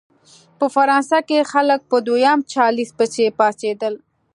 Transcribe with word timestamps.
په 0.57 0.65
فرانسه 0.75 1.19
کې 1.27 1.49
خلک 1.51 1.79
په 1.91 1.97
دویم 2.07 2.39
چارلېز 2.53 2.89
پسې 2.97 3.25
پاڅېدل. 3.37 3.93